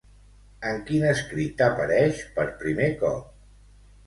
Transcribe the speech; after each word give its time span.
En 0.69 0.79
quin 0.87 1.05
escrit 1.09 1.61
apareix 1.67 2.23
per 2.39 2.47
primer 2.63 2.89
cop? 3.05 3.31